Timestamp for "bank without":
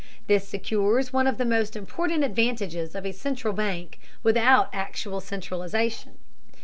3.53-4.71